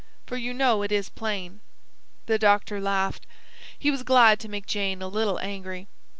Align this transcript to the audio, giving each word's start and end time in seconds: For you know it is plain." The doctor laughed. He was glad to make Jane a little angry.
For 0.25 0.35
you 0.35 0.51
know 0.51 0.81
it 0.81 0.91
is 0.91 1.09
plain." 1.09 1.59
The 2.25 2.39
doctor 2.39 2.81
laughed. 2.81 3.27
He 3.77 3.91
was 3.91 4.01
glad 4.01 4.39
to 4.39 4.49
make 4.49 4.65
Jane 4.65 4.99
a 4.99 5.07
little 5.07 5.37
angry. 5.37 5.89